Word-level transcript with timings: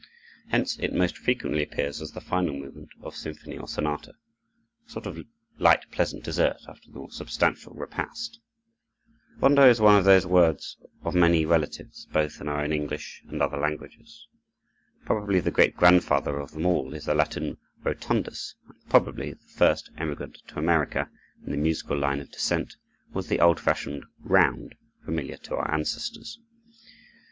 Hence 0.49 0.79
it 0.79 0.93
most 0.95 1.15
frequently 1.15 1.61
appears 1.61 2.01
as 2.01 2.11
the 2.13 2.21
final 2.21 2.55
movement 2.57 2.89
of 3.03 3.15
symphony 3.15 3.59
or 3.59 3.67
sonata, 3.67 4.15
a 4.87 4.89
sort 4.89 5.05
of 5.05 5.19
light, 5.59 5.91
pleasant 5.91 6.23
dessert 6.23 6.57
after 6.67 6.87
the 6.89 6.97
more 6.97 7.11
substantial 7.11 7.75
repast. 7.75 8.39
Rondo 9.37 9.69
is 9.69 9.79
one 9.79 9.99
of 9.99 10.03
those 10.05 10.25
words 10.25 10.77
of 11.03 11.13
many 11.13 11.45
relatives, 11.45 12.07
both 12.11 12.41
in 12.41 12.47
our 12.49 12.61
own 12.63 12.73
English 12.73 13.21
and 13.27 13.43
other 13.43 13.57
languages. 13.59 14.27
Probably 15.05 15.39
the 15.39 15.51
great 15.51 15.77
grandfather 15.77 16.39
of 16.39 16.49
them 16.53 16.65
all 16.65 16.95
is 16.95 17.05
the 17.05 17.13
Latin 17.13 17.59
rotundus, 17.83 18.55
and 18.67 18.89
probably 18.89 19.33
the 19.33 19.47
first 19.55 19.91
emigrant 19.97 20.39
to 20.47 20.57
America, 20.57 21.11
in 21.45 21.51
the 21.51 21.57
musical 21.57 21.95
line 21.95 22.21
of 22.21 22.31
descent, 22.31 22.75
was 23.13 23.27
the 23.27 23.39
old 23.39 23.59
fashioned 23.59 24.05
round, 24.23 24.73
familiar 25.05 25.37
to 25.37 25.57
our 25.57 25.71
ancestors. 25.71 26.39